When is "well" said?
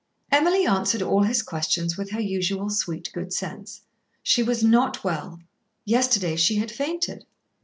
5.03-5.39